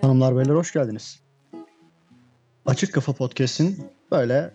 [0.00, 1.20] Hanımlar beyler hoş geldiniz.
[2.66, 4.54] Açık Kafa Podcast'in böyle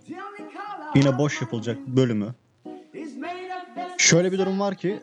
[0.95, 2.35] yine boş yapılacak bölümü.
[3.97, 4.99] Şöyle bir durum var ki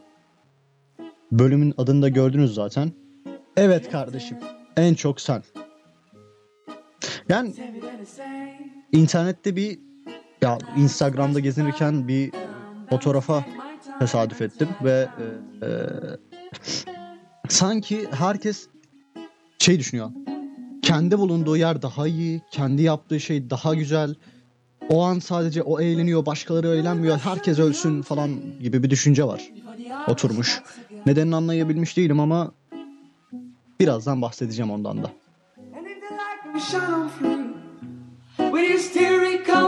[1.32, 2.92] bölümün adını da gördünüz zaten.
[3.56, 4.38] Evet kardeşim
[4.76, 5.42] en çok sen.
[7.28, 7.54] Yani
[8.92, 9.78] internette bir
[10.42, 12.32] ya Instagram'da gezinirken bir
[12.90, 13.44] fotoğrafa
[13.98, 15.08] tesadüf ettim ve
[15.62, 15.70] e, e,
[17.48, 18.68] sanki herkes
[19.58, 20.10] şey düşünüyor.
[20.82, 24.14] Kendi bulunduğu yer daha iyi, kendi yaptığı şey daha güzel.
[24.88, 27.18] O an sadece o eğleniyor, başkaları eğlenmiyor.
[27.18, 28.30] Herkes ölsün falan
[28.62, 29.52] gibi bir düşünce var.
[30.08, 30.62] Oturmuş.
[31.06, 32.52] Nedenini anlayabilmiş değilim ama
[33.80, 35.10] birazdan bahsedeceğim ondan da.
[38.36, 39.66] Will you still recall?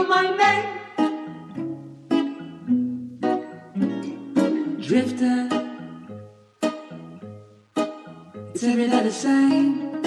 [4.89, 5.47] Drifter,
[8.55, 10.01] it's every day the same.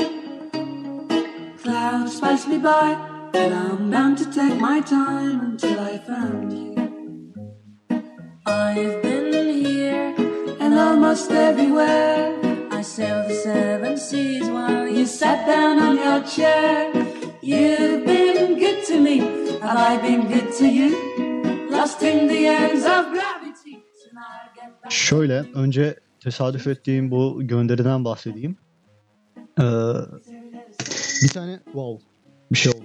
[1.63, 2.91] Clouds pass me by,
[3.33, 6.75] and I'm bound to take my time until I found you.
[8.45, 10.17] I've been here
[10.59, 12.37] and almost everywhere.
[12.73, 16.93] I sailed the seven seas while you sat down on your chair.
[17.41, 19.19] You've been good to me.
[19.61, 21.69] Have I been good to you?
[21.71, 23.32] Lost in the ends of gravity.
[24.93, 28.57] Şöyle önce tesadüf ettiğim bu gönderiden bahsedeyim.
[29.61, 29.62] Ee,
[31.23, 32.07] bir tane wow
[32.53, 32.85] bir şey oldu.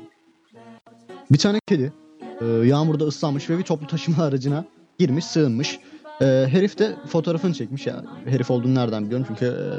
[1.31, 1.93] Bir tane kedi
[2.41, 4.65] e, yağmurda ıslanmış ve bir toplu taşıma aracına
[4.99, 5.79] girmiş sığınmış.
[6.21, 8.03] E, herif de fotoğrafını çekmiş ya.
[8.25, 9.71] Herif olduğunu nereden biliyorum çünkü e,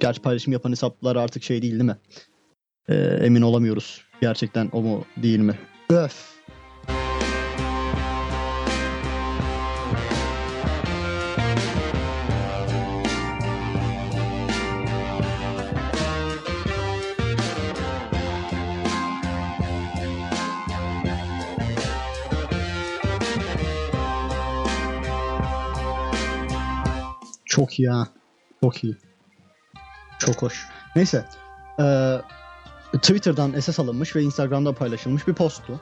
[0.00, 1.96] gerçi paylaşım yapan hesaplar artık şey değil değil mi?
[2.88, 5.58] E, emin olamıyoruz gerçekten o mu değil mi?
[5.90, 6.38] Öf.
[27.58, 28.08] Çok iyi ha.
[28.60, 28.96] Çok iyi.
[30.18, 30.66] Çok hoş.
[30.96, 31.24] Neyse.
[31.80, 32.16] Ee,
[32.92, 35.80] Twitter'dan SS alınmış ve Instagram'da paylaşılmış bir posttu.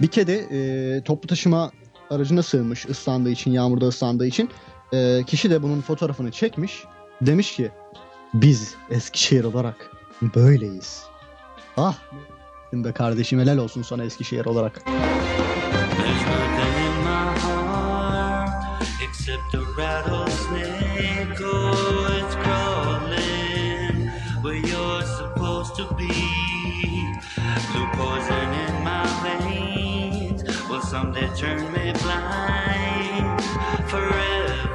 [0.00, 1.70] Bir kedi e, toplu taşıma
[2.10, 4.50] aracına sığınmış ıslandığı için, yağmurda ıslandığı için.
[4.92, 6.84] E, kişi de bunun fotoğrafını çekmiş.
[7.20, 7.70] Demiş ki
[8.34, 9.90] biz Eskişehir olarak
[10.34, 11.02] böyleyiz.
[11.76, 11.96] Ah
[12.72, 14.84] be kardeşim helal olsun sana Eskişehir olarak.
[14.84, 16.59] There's
[19.30, 21.38] except a rattlesnake.
[21.40, 24.08] Oh, it's crawling
[24.42, 26.08] where you're supposed to be.
[27.70, 33.42] Blue poison in my veins will someday turn me blind
[33.88, 34.69] forever.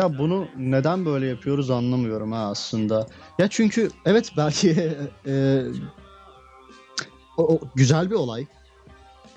[0.00, 3.06] Ya bunu neden böyle yapıyoruz anlamıyorum ha aslında.
[3.38, 4.70] Ya çünkü evet belki
[5.26, 5.62] e,
[7.36, 8.46] o, o güzel bir olay.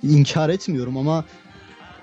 [0.04, 1.26] İnkar etmiyorum ama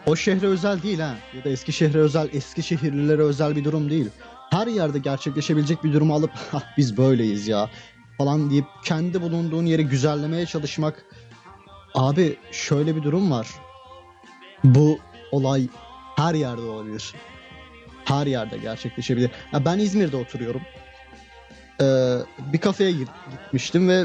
[0.07, 1.15] o şehre özel değil ha.
[1.37, 4.09] Ya da eski şehre özel, eski şehirlilere özel bir durum değil.
[4.51, 7.71] Her yerde gerçekleşebilecek bir durumu alıp "Hah, biz böyleyiz ya
[8.19, 11.05] falan deyip kendi bulunduğun yeri güzellemeye çalışmak.
[11.95, 13.49] Abi şöyle bir durum var.
[14.65, 14.99] Bu
[15.33, 15.69] olay
[16.17, 17.15] her yerde olabilir
[18.11, 19.31] her yerde gerçekleşebilir.
[19.53, 20.63] Ya ben İzmir'de oturuyorum.
[21.83, 22.17] Ee,
[22.53, 24.05] bir kafeye git- gitmiştim ve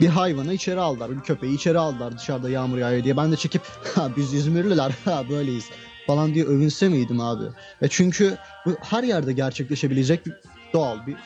[0.00, 1.10] bir hayvanı içeri aldılar.
[1.10, 3.16] Bir köpeği içeri aldılar dışarıda yağmur yağıyor diye.
[3.16, 3.62] Ben de çekip
[3.94, 5.64] ha biz İzmirliler ha böyleyiz
[6.06, 7.44] falan diye övünse miydim abi?
[7.82, 10.34] E çünkü bu her yerde gerçekleşebilecek bir
[10.72, 11.16] doğal bir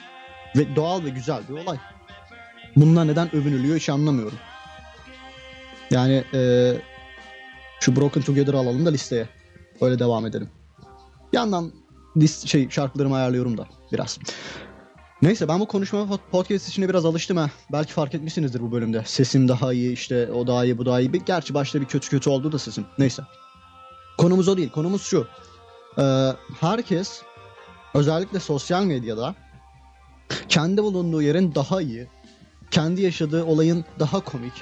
[0.57, 1.79] ve doğal ve güzel bir olay.
[2.77, 4.39] Bunlar neden övünülüyor hiç anlamıyorum.
[5.91, 6.73] Yani e,
[7.81, 9.29] şu Broken Together alalım da listeye.
[9.81, 10.51] Öyle devam edelim.
[11.33, 11.73] Yandan
[12.17, 14.19] list, şey şarkılarımı ayarlıyorum da biraz.
[15.23, 17.51] Neyse ben bu konuşma pod- podcast içine biraz alıştım ha.
[17.73, 19.03] Belki fark etmişsinizdir bu bölümde.
[19.07, 21.13] Sesim daha iyi işte o daha iyi bu daha iyi.
[21.27, 22.87] Gerçi başta bir kötü kötü oldu da sesim.
[22.99, 23.23] Neyse.
[24.19, 24.71] Konumuz o değil.
[24.71, 25.27] Konumuz şu.
[25.99, 27.23] Ee, herkes
[27.95, 29.35] özellikle sosyal medyada
[30.49, 32.09] kendi bulunduğu yerin daha iyi,
[32.71, 34.53] kendi yaşadığı olayın daha komik,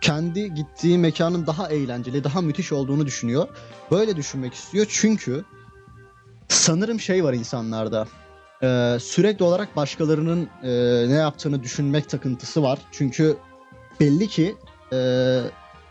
[0.00, 3.48] kendi gittiği mekanın daha eğlenceli, daha müthiş olduğunu düşünüyor.
[3.90, 5.44] Böyle düşünmek istiyor çünkü
[6.50, 8.06] sanırım şey var insanlarda.
[8.62, 10.70] Ee, sürekli olarak başkalarının e,
[11.08, 12.78] ne yaptığını düşünmek takıntısı var.
[12.92, 13.36] Çünkü
[14.00, 14.56] belli ki
[14.92, 15.40] e,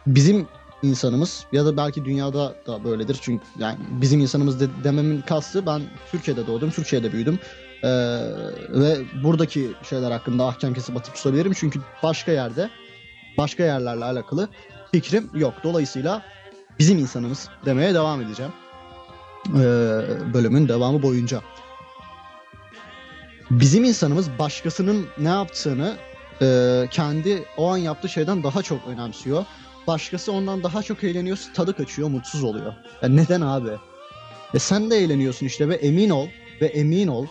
[0.07, 0.47] bizim
[0.83, 3.17] insanımız ya da belki dünyada da böyledir.
[3.21, 7.39] Çünkü yani bizim insanımız de, dememin kastı ben Türkiye'de doğdum, Türkiye'de büyüdüm.
[7.83, 7.87] Ee,
[8.69, 11.53] ve buradaki şeyler hakkında ahkam kesip atıp tutabilirim.
[11.53, 12.69] Çünkü başka yerde,
[13.37, 14.49] başka yerlerle alakalı
[14.91, 15.53] fikrim yok.
[15.63, 16.21] Dolayısıyla
[16.79, 18.51] bizim insanımız demeye devam edeceğim.
[19.55, 21.41] Ee, bölümün devamı boyunca.
[23.51, 25.97] Bizim insanımız başkasının ne yaptığını
[26.41, 29.45] e, kendi o an yaptığı şeyden daha çok önemsiyor.
[29.87, 32.73] Başkası ondan daha çok eğleniyor, tadı kaçıyor, mutsuz oluyor.
[33.01, 33.69] Ya neden abi?
[34.53, 36.27] E sen de eğleniyorsun işte ve emin ol
[36.61, 37.25] ve emin ol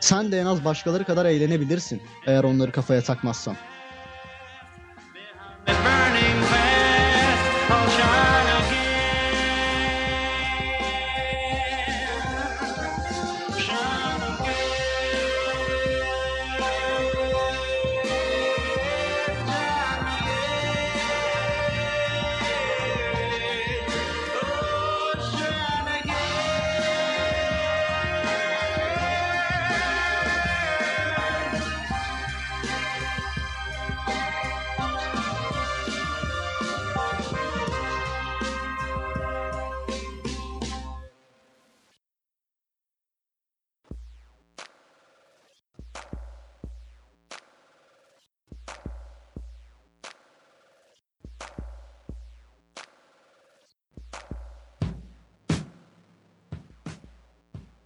[0.00, 3.56] sen de en az başkaları kadar eğlenebilirsin eğer onları kafaya takmazsan.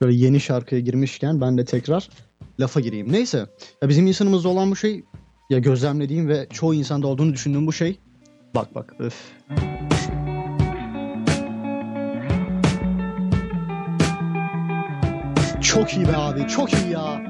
[0.05, 2.09] Böyle yeni şarkıya girmişken ben de tekrar
[2.61, 3.13] lafa gireyim.
[3.13, 3.47] Neyse.
[3.83, 5.05] Ya bizim insanımızda olan bu şey
[5.51, 7.99] ya gözlemlediğim ve çoğu insanda olduğunu düşündüğüm bu şey.
[8.55, 9.15] Bak bak öf.
[15.63, 16.49] Çok iyi be abi.
[16.49, 17.23] Çok iyi ya.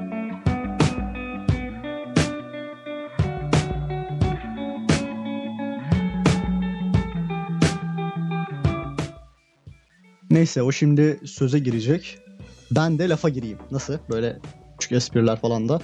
[10.29, 12.24] Neyse o şimdi söze girecek.
[12.71, 13.57] Ben de lafa gireyim.
[13.71, 13.97] Nasıl?
[14.09, 14.39] Böyle
[14.77, 15.79] küçük espriler falan da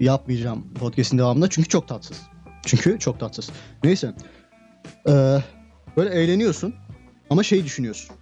[0.00, 1.48] yapmayacağım podcast'in devamında.
[1.48, 2.16] Çünkü çok tatsız.
[2.66, 3.50] Çünkü çok tatsız.
[3.84, 4.14] Neyse.
[5.08, 5.38] Ee,
[5.96, 6.74] böyle eğleniyorsun
[7.30, 8.16] ama şey düşünüyorsun.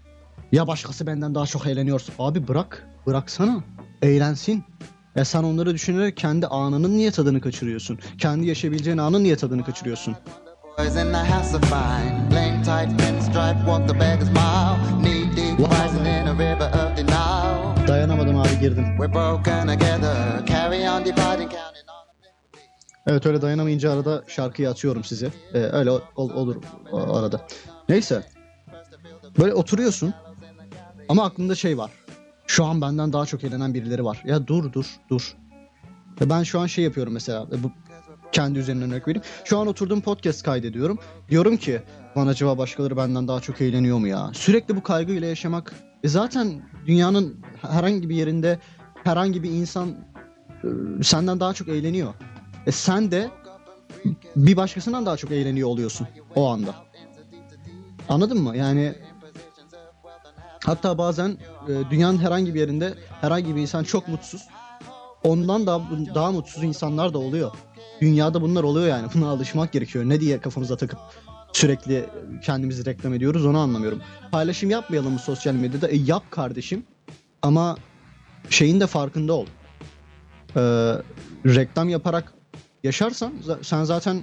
[0.52, 2.12] Ya başkası benden daha çok eğleniyorsa.
[2.18, 2.86] Abi bırak.
[3.06, 3.64] Bıraksana.
[4.02, 4.64] Eğlensin.
[5.16, 7.98] Ya sen onları düşünerek kendi anının niye tadını kaçırıyorsun?
[8.18, 10.16] Kendi yaşayabileceğin anın niye tadını kaçırıyorsun?
[16.96, 17.31] Denial.
[17.88, 18.86] Dayanamadım abi girdim.
[23.06, 25.30] Evet öyle dayanamayınca arada şarkıyı atıyorum size.
[25.54, 26.56] Ee, öyle ol- olur
[26.92, 27.46] o arada.
[27.88, 28.22] Neyse.
[29.38, 30.14] Böyle oturuyorsun
[31.08, 31.90] ama aklında şey var.
[32.46, 34.22] Şu an benden daha çok eğlenen birileri var.
[34.24, 35.36] Ya dur dur dur.
[36.20, 37.46] Ya ben şu an şey yapıyorum mesela.
[37.52, 37.70] e, Bu
[38.32, 39.24] kendi üzerinden örnek vereyim.
[39.44, 40.98] Şu an oturdum podcast kaydediyorum.
[41.30, 41.82] Diyorum ki
[42.16, 44.30] lan acaba başkaları benden daha çok eğleniyor mu ya?
[44.34, 45.72] Sürekli bu kaygıyla yaşamak.
[46.02, 48.58] E zaten dünyanın herhangi bir yerinde
[49.04, 49.88] herhangi bir insan
[50.64, 52.14] e, senden daha çok eğleniyor.
[52.66, 53.30] E sen de
[54.36, 56.74] bir başkasından daha çok eğleniyor oluyorsun o anda.
[58.08, 58.56] Anladın mı?
[58.56, 58.94] Yani
[60.64, 61.38] hatta bazen
[61.68, 64.48] e, dünyanın herhangi bir yerinde herhangi bir insan çok mutsuz.
[65.24, 65.80] Ondan daha
[66.14, 67.50] daha mutsuz insanlar da oluyor.
[68.00, 69.08] Dünyada bunlar oluyor yani.
[69.14, 70.04] Buna alışmak gerekiyor.
[70.04, 70.98] Ne diye kafamıza takıp
[71.52, 72.06] sürekli
[72.44, 74.00] kendimizi reklam ediyoruz onu anlamıyorum.
[74.32, 75.88] Paylaşım yapmayalım mı sosyal medyada?
[75.88, 76.84] E yap kardeşim.
[77.42, 77.76] Ama
[78.50, 79.46] şeyin de farkında ol.
[80.56, 80.60] Ee,
[81.46, 82.32] reklam yaparak
[82.84, 83.32] yaşarsan
[83.62, 84.22] sen zaten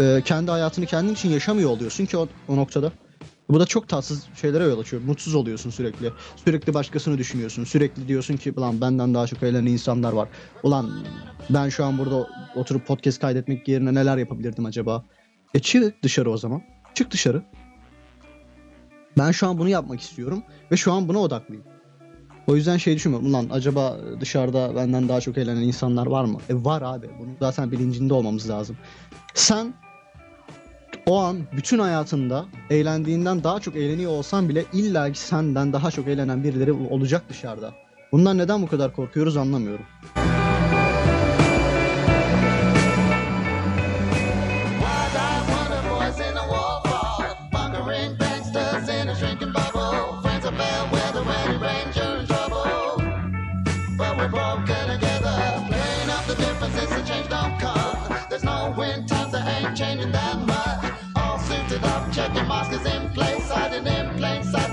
[0.00, 2.92] e, kendi hayatını kendin için yaşamıyor oluyorsun ki o, o noktada.
[3.48, 5.02] Bu da çok tatsız şeylere yol açıyor.
[5.02, 6.12] Mutsuz oluyorsun sürekli.
[6.44, 7.64] Sürekli başkasını düşünüyorsun.
[7.64, 10.28] Sürekli diyorsun ki ulan benden daha çok eğlenen insanlar var.
[10.62, 11.04] Ulan
[11.50, 15.04] ben şu an burada oturup podcast kaydetmek yerine neler yapabilirdim acaba?
[15.54, 16.62] E çık dışarı o zaman.
[16.94, 17.42] Çık dışarı.
[19.18, 20.42] Ben şu an bunu yapmak istiyorum
[20.72, 21.64] ve şu an buna odaklıyım.
[22.46, 23.28] O yüzden şey düşünmüyorum.
[23.28, 26.38] Ulan acaba dışarıda benden daha çok eğlenen insanlar var mı?
[26.48, 27.10] E var abi.
[27.18, 28.76] Bunun zaten bilincinde olmamız lazım.
[29.34, 29.74] Sen
[31.06, 36.08] o an bütün hayatında eğlendiğinden daha çok eğleniyor olsan bile illa ki senden daha çok
[36.08, 37.72] eğlenen birileri olacak dışarıda.
[38.12, 39.84] Bundan neden bu kadar korkuyoruz anlamıyorum.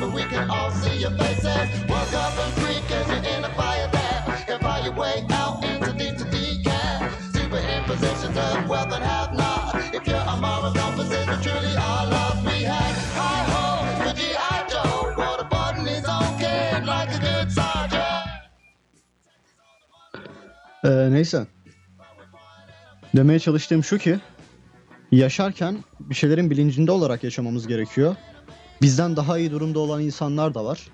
[0.01, 1.67] but we can all see your faces.
[1.87, 2.85] Walk up and creak
[3.33, 6.93] in a fire that can find your way out into deep to decay.
[7.37, 9.75] Superimpositions of wealth and have not.
[9.93, 12.95] If you're a moral opposition, truly all love we have.
[13.19, 13.65] Hi ho,
[14.05, 14.57] the G.I.
[14.71, 15.13] Joe.
[15.21, 18.27] Waterboarding his own kid like a good sergeant.
[20.83, 21.47] Ee, neyse.
[23.15, 24.19] Demeye çalıştığım şu ki
[25.11, 28.15] yaşarken bir şeylerin bilincinde olarak yaşamamız gerekiyor.
[28.81, 30.87] Bizden daha iyi durumda olan insanlar da var.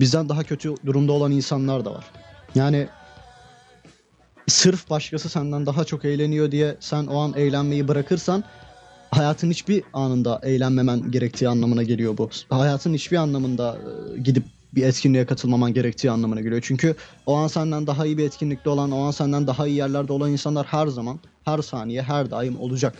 [0.00, 2.04] Bizden daha kötü durumda olan insanlar da var.
[2.54, 2.88] Yani
[4.48, 8.44] sırf başkası senden daha çok eğleniyor diye sen o an eğlenmeyi bırakırsan
[9.10, 12.30] hayatın hiçbir anında eğlenmemen gerektiği anlamına geliyor bu.
[12.50, 13.78] Hayatın hiçbir anlamında
[14.16, 16.62] e, gidip bir etkinliğe katılmaman gerektiği anlamına geliyor.
[16.64, 20.12] Çünkü o an senden daha iyi bir etkinlikte olan, o an senden daha iyi yerlerde
[20.12, 22.94] olan insanlar her zaman, her saniye, her daim olacak.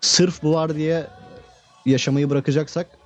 [0.00, 1.06] Sırf bu var diye
[1.86, 3.03] yaşamayı bırakacaksak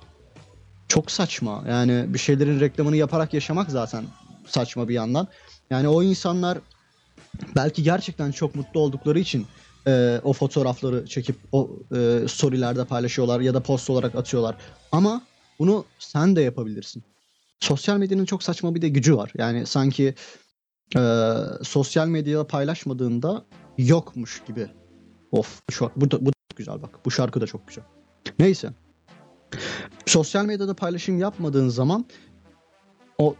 [0.89, 1.63] çok saçma.
[1.69, 4.05] Yani bir şeylerin reklamını yaparak yaşamak zaten
[4.47, 5.27] saçma bir yandan.
[5.69, 6.57] Yani o insanlar
[7.55, 9.47] belki gerçekten çok mutlu oldukları için
[9.87, 14.55] e, o fotoğrafları çekip o e, storylerde paylaşıyorlar ya da post olarak atıyorlar.
[14.91, 15.21] Ama
[15.59, 17.03] bunu sen de yapabilirsin.
[17.59, 19.31] Sosyal medyanın çok saçma bir de gücü var.
[19.37, 20.15] Yani sanki
[20.95, 21.01] e,
[21.63, 23.45] sosyal medyada paylaşmadığında
[23.77, 24.67] yokmuş gibi.
[25.31, 27.05] Of şu, bu, da, bu da güzel bak.
[27.05, 27.83] Bu şarkı da çok güzel.
[28.39, 28.69] Neyse.
[30.09, 32.05] Sosyal medyada paylaşım yapmadığın zaman
[33.17, 33.35] o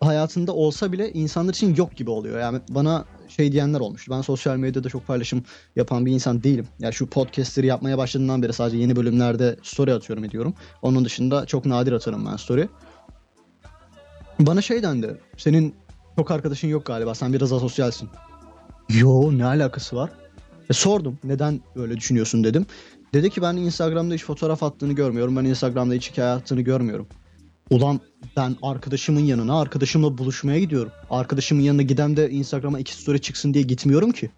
[0.00, 2.40] hayatında olsa bile insanlar için yok gibi oluyor.
[2.40, 4.12] Yani bana şey diyenler olmuştu.
[4.12, 5.44] Ben sosyal medyada çok paylaşım
[5.76, 6.66] yapan bir insan değilim.
[6.78, 10.54] Yani şu podcastleri yapmaya başladığımdan beri sadece yeni bölümlerde story atıyorum ediyorum.
[10.82, 12.68] Onun dışında çok nadir atarım ben story.
[14.40, 15.20] Bana şey dendi.
[15.36, 15.74] Senin
[16.16, 17.14] çok arkadaşın yok galiba.
[17.14, 18.08] Sen biraz asosyalsin.
[18.88, 20.10] Yo ne alakası var?
[20.70, 21.18] E, sordum.
[21.24, 22.66] Neden öyle düşünüyorsun dedim.
[23.16, 25.36] Dedi ki ben Instagram'da hiç fotoğraf attığını görmüyorum.
[25.36, 27.06] Ben Instagram'da hiç hikaye attığını görmüyorum.
[27.70, 28.00] Ulan
[28.36, 30.92] ben arkadaşımın yanına arkadaşımla buluşmaya gidiyorum.
[31.10, 34.30] Arkadaşımın yanına giden de Instagram'a iki story çıksın diye gitmiyorum ki.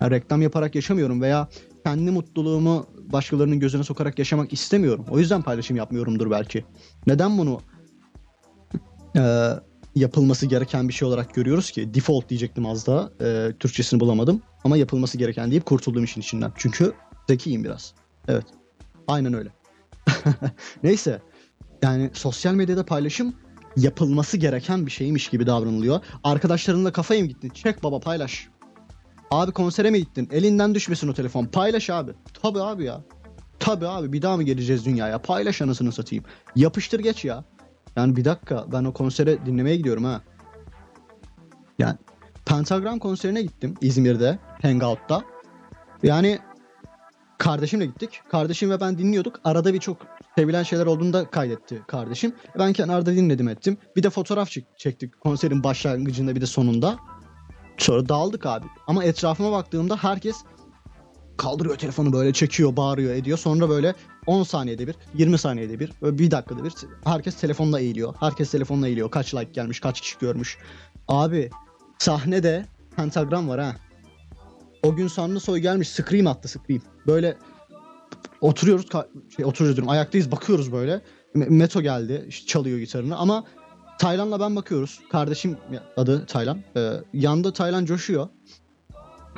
[0.00, 1.48] Yani reklam yaparak yaşamıyorum veya
[1.84, 5.06] kendi mutluluğumu başkalarının gözüne sokarak yaşamak istemiyorum.
[5.10, 6.64] O yüzden paylaşım yapmıyorumdur belki.
[7.06, 7.60] Neden bunu
[9.16, 9.50] e,
[9.94, 11.94] yapılması gereken bir şey olarak görüyoruz ki?
[11.94, 13.10] Default diyecektim az daha.
[13.20, 14.42] E, Türkçesini bulamadım.
[14.64, 16.52] Ama yapılması gereken deyip kurtulduğum işin içinden.
[16.56, 16.92] Çünkü
[17.28, 17.94] zekiyim biraz.
[18.28, 18.44] Evet.
[19.08, 19.48] Aynen öyle.
[20.82, 21.22] Neyse.
[21.82, 23.34] Yani sosyal medyada paylaşım
[23.76, 26.00] yapılması gereken bir şeymiş gibi davranılıyor.
[26.24, 27.48] Arkadaşlarınla kafaya mı gittin?
[27.48, 28.48] Çek baba paylaş.
[29.30, 30.28] Abi konsere mi gittin?
[30.32, 31.44] Elinden düşmesin o telefon.
[31.44, 32.12] Paylaş abi.
[32.42, 33.00] Tabi abi ya.
[33.58, 35.18] Tabi abi bir daha mı geleceğiz dünyaya?
[35.18, 36.24] Paylaş anasını satayım.
[36.56, 37.44] Yapıştır geç ya.
[37.96, 40.22] Yani bir dakika ben o konsere dinlemeye gidiyorum ha.
[41.78, 41.96] Yani
[42.46, 45.22] Pentagram konserine gittim İzmir'de Hangout'ta.
[46.02, 46.38] Yani
[47.38, 48.20] kardeşimle gittik.
[48.30, 49.40] Kardeşim ve ben dinliyorduk.
[49.44, 49.96] Arada bir çok
[50.36, 52.32] sevilen şeyler olduğunu da kaydetti kardeşim.
[52.58, 53.76] Ben kenarda dinledim ettim.
[53.96, 56.96] Bir de fotoğraf çek- çektik konserin başlangıcında bir de sonunda.
[57.78, 58.66] Sonra dağıldık abi.
[58.86, 60.36] Ama etrafıma baktığımda herkes
[61.36, 63.38] kaldırıyor telefonu böyle çekiyor, bağırıyor, ediyor.
[63.38, 63.94] Sonra böyle
[64.26, 66.72] 10 saniyede bir, 20 saniyede bir, böyle bir dakikada bir
[67.04, 68.14] herkes telefonla eğiliyor.
[68.20, 69.10] Herkes telefonla eğiliyor.
[69.10, 70.58] Kaç like gelmiş, kaç kişi görmüş.
[71.08, 71.50] Abi
[71.98, 73.76] sahnede pentagram var ha.
[74.84, 76.82] O gün Sanlı Soy gelmiş scream attı scream.
[77.06, 77.36] Böyle
[78.40, 78.86] oturuyoruz
[79.36, 81.00] şey, oturuyoruz diyorum ayaktayız bakıyoruz böyle.
[81.34, 83.44] Me- Meto geldi çalıyor gitarını ama
[83.98, 85.00] Taylan'la ben bakıyoruz.
[85.12, 85.56] Kardeşim
[85.96, 86.62] adı Taylan.
[86.76, 88.28] Ee, yanda Taylan coşuyor.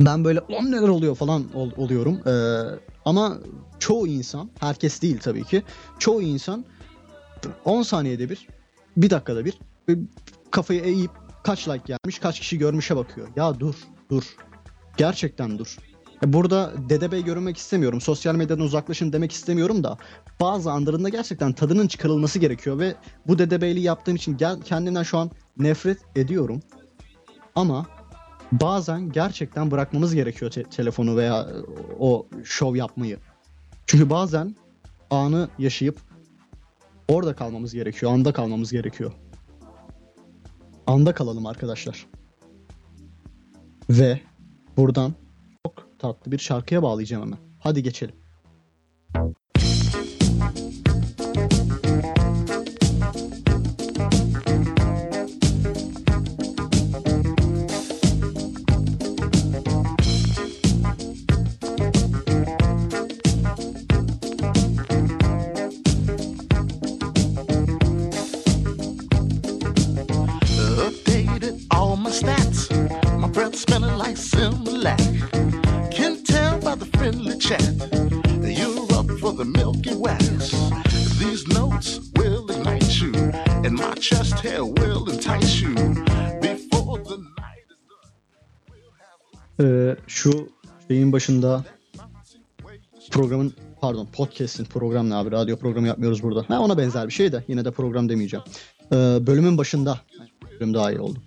[0.00, 2.20] Ben böyle ulan neler oluyor falan ol- oluyorum.
[2.26, 2.62] Ee,
[3.04, 3.38] ama
[3.78, 5.62] çoğu insan, herkes değil tabii ki.
[5.98, 6.64] Çoğu insan
[7.64, 8.48] 10 saniyede bir,
[8.96, 9.58] bir dakikada bir
[10.50, 11.10] kafayı eğip
[11.42, 13.28] kaç like gelmiş, kaç kişi görmüşe bakıyor.
[13.36, 13.74] Ya dur,
[14.10, 14.36] dur.
[14.96, 15.76] Gerçekten dur.
[16.24, 18.00] E, Burada dedebey görünmek istemiyorum.
[18.00, 19.98] Sosyal medyadan uzaklaşın demek istemiyorum da
[20.40, 22.94] bazı anlarında gerçekten tadının çıkarılması gerekiyor ve
[23.26, 26.62] bu dedebeyliği yaptığım için gel, kendimden şu an nefret ediyorum.
[27.54, 27.86] Ama
[28.52, 31.54] bazen gerçekten bırakmamız gerekiyor te- telefonu veya e,
[31.98, 33.18] o şov yapmayı.
[33.86, 34.56] Çünkü bazen
[35.10, 36.00] anı yaşayıp
[37.08, 39.12] orada kalmamız gerekiyor, anda kalmamız gerekiyor.
[40.86, 42.06] Anda kalalım arkadaşlar.
[43.90, 44.20] Ve
[44.76, 45.12] buradan
[45.66, 47.38] çok tatlı bir şarkıya bağlayacağım hemen.
[47.60, 48.14] Hadi geçelim.
[79.46, 80.50] Milky Wax.
[81.20, 83.12] These notes will ignite you,
[83.64, 85.74] and my chest hair will entice you.
[86.42, 87.78] Before the night is
[89.58, 89.68] done.
[89.68, 90.48] Ee, şu
[90.88, 91.64] şeyin başında
[93.10, 96.44] programın pardon podcast'in program abi radyo programı yapmıyoruz burada.
[96.48, 98.44] Ha, ona benzer bir şey de yine de program demeyeceğim.
[98.92, 100.00] Ee, bölümün başında
[100.52, 101.18] bölüm daha iyi oldu.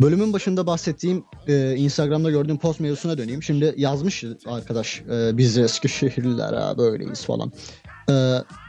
[0.00, 3.42] Bölümün başında bahsettiğim e, Instagram'da gördüğüm post mevzusuna döneyim.
[3.42, 7.52] Şimdi yazmış arkadaş e, biz Eskişehirliler ha böyleyiz falan.
[8.10, 8.14] E,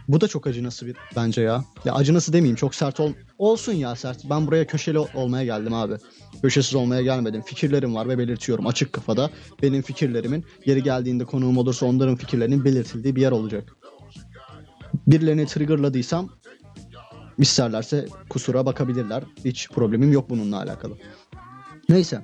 [0.07, 1.65] bu da çok acınası bir bence ya.
[1.86, 4.29] Ya acınası demeyeyim çok sert ol olsun ya sert.
[4.29, 5.93] Ben buraya köşeli ol- olmaya geldim abi.
[6.41, 7.41] Köşesiz olmaya gelmedim.
[7.41, 9.29] Fikirlerim var ve belirtiyorum açık kafada.
[9.62, 13.75] Benim fikirlerimin yeri geldiğinde konuğum olursa onların fikirlerinin belirtildiği bir yer olacak.
[15.07, 16.29] Birilerini triggerladıysam
[17.38, 19.24] isterlerse kusura bakabilirler.
[19.46, 20.94] Hiç problemim yok bununla alakalı.
[21.89, 22.22] Neyse.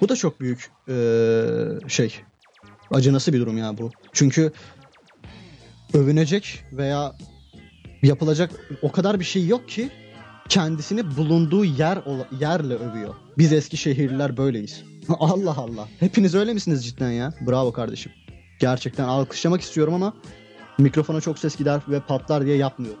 [0.00, 2.14] Bu da çok büyük eee, şey.
[2.90, 3.90] Acınası bir durum ya bu.
[4.12, 4.52] Çünkü
[5.94, 7.12] övünecek veya
[8.02, 8.50] yapılacak
[8.82, 9.90] o kadar bir şey yok ki
[10.48, 11.98] kendisini bulunduğu yer
[12.40, 13.14] yerle övüyor.
[13.38, 14.82] Biz Eskişehirliler böyleyiz.
[15.08, 15.88] Allah Allah.
[16.00, 17.34] Hepiniz öyle misiniz cidden ya?
[17.46, 18.12] Bravo kardeşim.
[18.60, 20.14] Gerçekten alkışlamak istiyorum ama
[20.78, 23.00] mikrofona çok ses gider ve patlar diye yapmıyorum.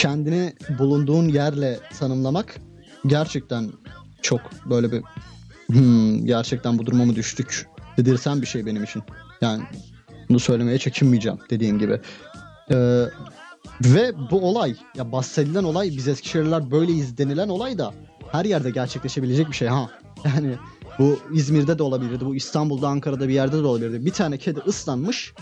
[0.00, 2.56] Kendini bulunduğun yerle tanımlamak
[3.06, 3.70] gerçekten
[4.22, 4.40] çok
[4.70, 5.02] böyle bir
[5.66, 7.66] hmm, gerçekten bu duruma mı düştük
[7.96, 9.02] dedirsen bir şey benim için.
[9.40, 9.62] Yani
[10.28, 12.00] bunu söylemeye çekinmeyeceğim dediğim gibi.
[12.70, 13.04] Ee,
[13.84, 17.94] ve bu olay ya bahsedilen olay biz Eskişehirliler böyleyiz denilen olay da
[18.32, 19.90] her yerde gerçekleşebilecek bir şey ha.
[20.24, 20.54] Yani
[20.98, 24.06] bu İzmir'de de olabilirdi, bu İstanbul'da, Ankara'da bir yerde de olabilirdi.
[24.06, 25.34] Bir tane kedi ıslanmış,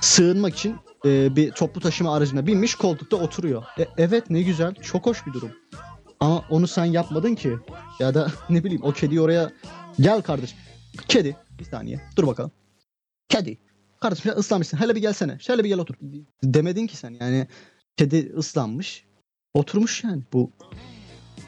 [0.00, 3.62] sığınmak için e, bir toplu taşıma aracına binmiş koltukta oturuyor.
[3.78, 5.50] E, evet ne güzel çok hoş bir durum.
[6.20, 7.56] Ama onu sen yapmadın ki.
[7.98, 9.52] Ya da ne bileyim o kediyi oraya
[10.00, 10.58] gel kardeşim.
[11.08, 12.52] Kedi bir saniye dur bakalım.
[13.28, 13.58] Kedi.
[14.00, 15.38] Kardeşim sen ıslanmışsın hele bir gelsene.
[15.38, 15.94] Şöyle bir gel otur.
[16.44, 17.46] Demedin ki sen yani.
[17.96, 19.04] Kedi ıslanmış.
[19.54, 20.50] Oturmuş yani bu.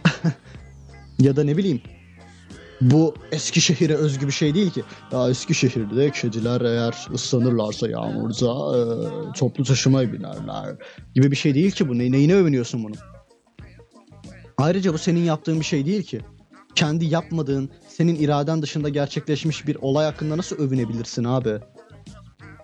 [1.18, 1.83] ya da ne bileyim.
[2.80, 4.82] Bu Eskişehir'e özgü bir şey değil ki.
[5.12, 10.76] Ya Eskişehir'de kediler eğer ıslanırlarsa yağmurda e, toplu taşımaya binerler
[11.14, 11.98] gibi bir şey değil ki bu.
[11.98, 12.94] Ne, neyine övünüyorsun bunu?
[14.58, 16.20] Ayrıca bu senin yaptığın bir şey değil ki.
[16.74, 21.58] Kendi yapmadığın, senin iraden dışında gerçekleşmiş bir olay hakkında nasıl övünebilirsin abi?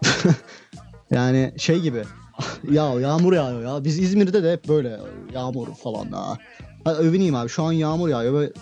[1.11, 2.05] yani şey gibi.
[2.71, 3.85] ya yağmur yağıyor ya.
[3.85, 5.01] Biz İzmir'de de hep böyle
[5.35, 6.39] yağmur falan ha.
[6.85, 8.53] Ha, övüneyim abi şu an yağmur yağıyor ve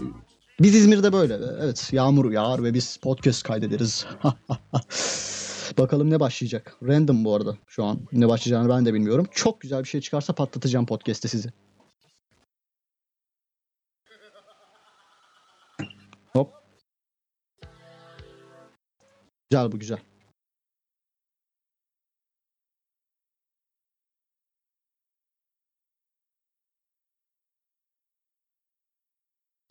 [0.60, 1.34] biz İzmir'de böyle.
[1.34, 4.06] Evet yağmur yağar ve biz podcast kaydederiz.
[5.78, 6.76] Bakalım ne başlayacak.
[6.82, 8.00] Random bu arada şu an.
[8.12, 9.26] Ne başlayacağını ben de bilmiyorum.
[9.30, 11.52] Çok güzel bir şey çıkarsa patlatacağım podcast'te sizi.
[16.32, 16.52] Hop.
[19.50, 20.07] Güzel bu güzel.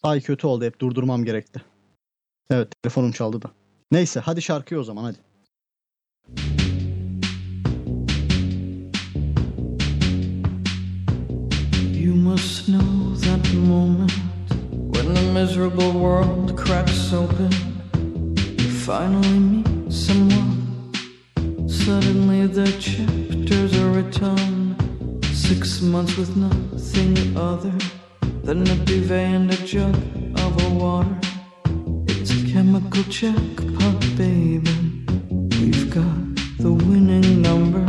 [0.03, 1.61] Ay kötü oldu hep durdurmam gerekti.
[2.49, 3.51] Evet telefonum çaldı da.
[3.91, 5.17] Neyse hadi şarkıya o zaman hadi.
[11.99, 14.11] You must know that moment
[14.93, 17.51] when the miserable world cracks open.
[18.59, 20.57] You finally meet someone.
[21.69, 24.75] Suddenly the chapters are written.
[25.33, 27.96] Six months with nothing other
[28.47, 29.93] than a duvet and jug
[30.39, 31.19] of water.
[32.07, 35.03] It's a chemical jackpot, baby.
[35.59, 36.15] We've got
[36.57, 37.85] the winning number.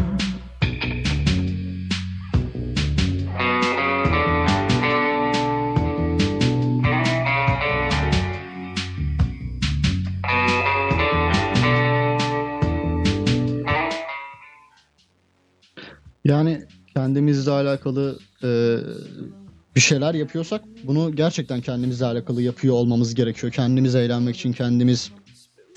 [16.25, 18.49] Yani kendimizle alakalı e,
[19.77, 23.53] bir şeyler yapıyorsak bunu gerçekten kendimizle alakalı yapıyor olmamız gerekiyor.
[23.53, 25.13] Kendimiz eğlenmek için, kendimiz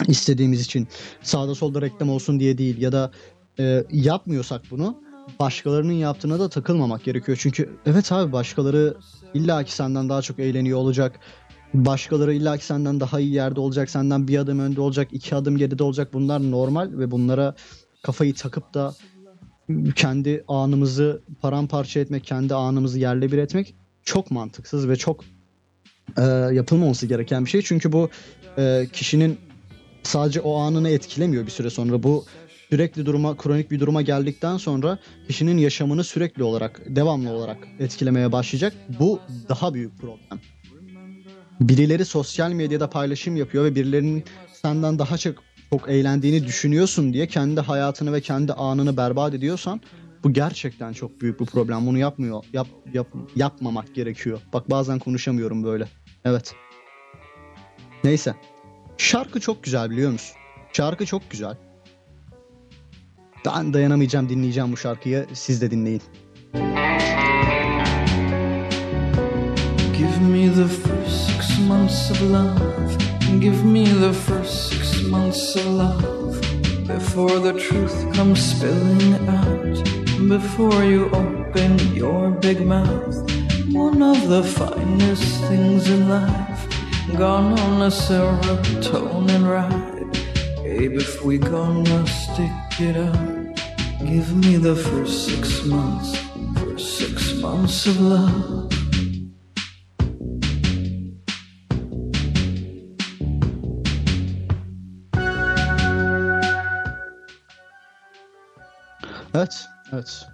[0.07, 0.87] istediğimiz için
[1.21, 3.11] sağda solda reklam olsun diye değil ya da
[3.59, 4.97] e, yapmıyorsak bunu
[5.39, 7.37] başkalarının yaptığına da takılmamak gerekiyor.
[7.41, 8.97] Çünkü evet abi başkaları
[9.33, 11.19] illaki senden daha çok eğleniyor olacak.
[11.73, 15.83] Başkaları illaki senden daha iyi yerde olacak, senden bir adım önde olacak, iki adım geride
[15.83, 16.13] olacak.
[16.13, 17.55] Bunlar normal ve bunlara
[18.03, 18.93] kafayı takıp da
[19.95, 25.23] kendi anımızı paramparça etmek, kendi anımızı yerle bir etmek çok mantıksız ve çok
[26.17, 26.21] e,
[26.53, 27.61] yapılmaması gereken bir şey.
[27.61, 28.09] Çünkü bu
[28.57, 29.37] e, kişinin
[30.03, 32.03] sadece o anını etkilemiyor bir süre sonra.
[32.03, 32.25] Bu
[32.69, 38.73] sürekli duruma, kronik bir duruma geldikten sonra kişinin yaşamını sürekli olarak, devamlı olarak etkilemeye başlayacak.
[38.99, 40.39] Bu daha büyük problem.
[41.61, 44.23] birileri sosyal medyada paylaşım yapıyor ve birilerinin
[44.61, 45.35] senden daha çok
[45.69, 49.81] çok eğlendiğini düşünüyorsun diye kendi hayatını ve kendi anını berbat ediyorsan
[50.23, 51.87] bu gerçekten çok büyük bir problem.
[51.87, 52.43] Bunu yapmıyor.
[52.53, 54.39] Yap, yap, yapmamak gerekiyor.
[54.53, 55.87] Bak bazen konuşamıyorum böyle.
[56.25, 56.55] Evet.
[58.03, 58.35] Neyse.
[58.97, 60.35] Şarkı çok güzel biliyor musun?
[60.73, 61.57] Şarkı çok güzel.
[63.45, 65.27] Ben dayanamayacağım dinleyeceğim bu şarkıyı.
[65.33, 66.01] Siz de dinleyin.
[69.97, 73.11] Give me the first six months of love.
[73.41, 76.41] Give me the first six months of love.
[76.87, 80.10] Before the truth comes spilling out.
[80.27, 83.15] Before you open your big mouth.
[83.71, 86.67] One of the finest things in life.
[87.17, 90.11] Gone on a serotonin ride.
[90.63, 93.57] Babe, if we gonna stick it out.
[94.05, 96.15] Give me the first six months.
[96.55, 98.71] First six months of love.
[109.33, 110.27] Evet, evet.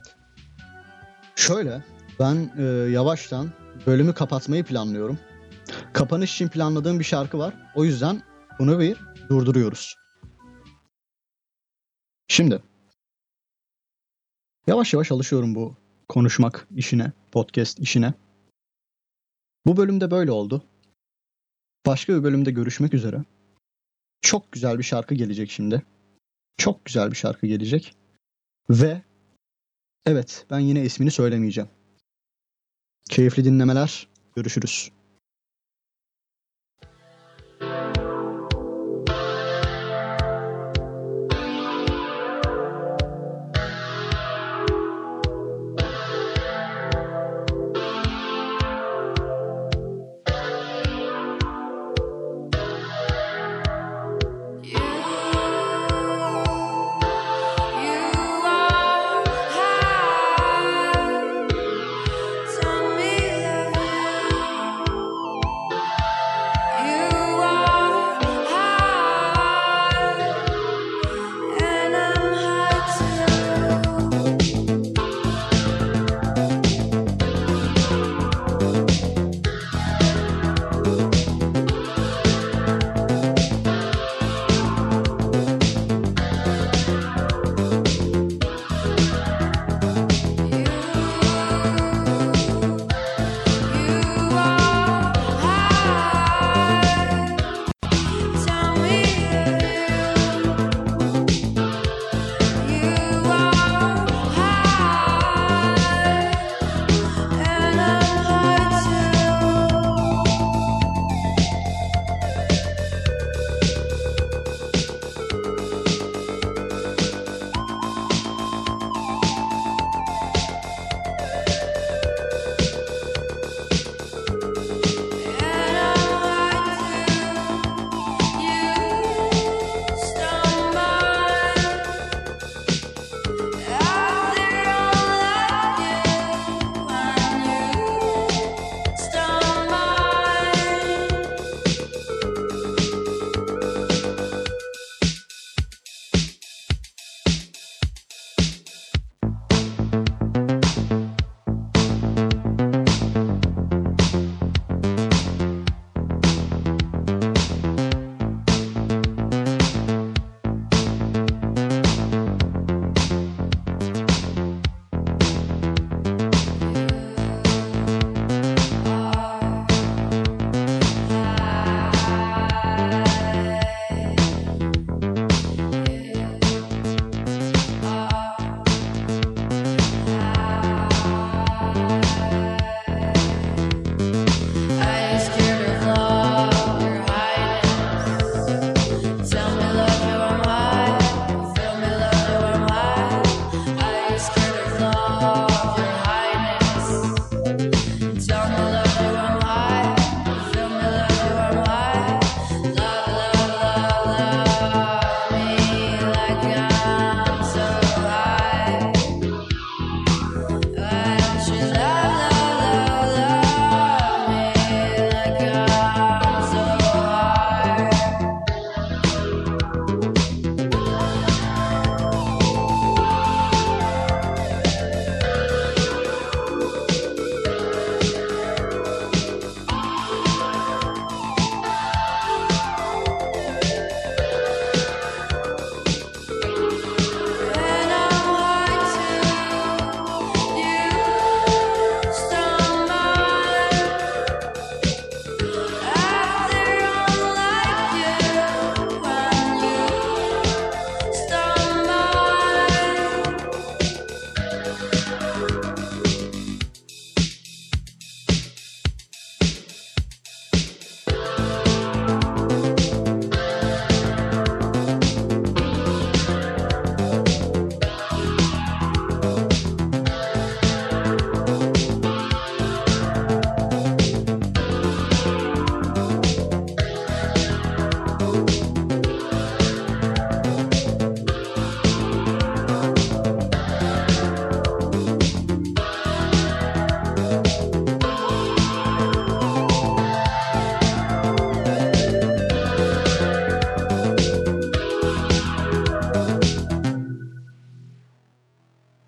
[1.36, 1.84] Şöyle,
[2.20, 3.52] ben e, yavaştan
[3.86, 5.20] bölümü kapatmayı planlıyorum.
[5.93, 7.54] Kapanış için planladığım bir şarkı var.
[7.76, 8.22] O yüzden
[8.60, 8.98] bunu bir
[9.30, 9.96] durduruyoruz.
[12.28, 12.62] Şimdi,
[14.67, 15.76] yavaş yavaş alışıyorum bu
[16.10, 18.13] konuşmak işine, podcast işine.
[19.65, 20.63] Bu bölümde böyle oldu.
[21.86, 23.24] Başka bir bölümde görüşmek üzere.
[24.22, 25.82] Çok güzel bir şarkı gelecek şimdi.
[26.58, 27.96] Çok güzel bir şarkı gelecek.
[28.70, 29.02] Ve
[30.05, 31.69] evet ben yine ismini söylemeyeceğim.
[33.10, 34.07] Keyifli dinlemeler.
[34.36, 34.91] Görüşürüz.